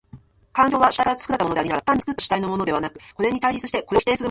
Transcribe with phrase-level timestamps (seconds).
[0.51, 4.19] 環境は主体から作られたものでありながら、単に作った主体のものではなく、これに対立しこれを否定するものである。